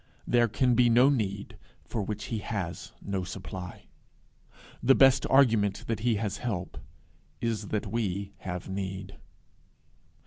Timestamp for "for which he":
1.85-2.39